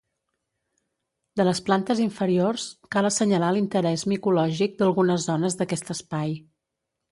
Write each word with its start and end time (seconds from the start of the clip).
De 1.41 1.45
les 1.47 1.61
plantes 1.67 2.01
inferiors, 2.05 2.65
cal 2.97 3.09
assenyalar 3.11 3.53
l'interès 3.59 4.07
micològic 4.15 4.75
d'algunes 4.83 5.31
zones 5.33 5.61
d'aquest 5.63 5.97
espai. 5.99 6.37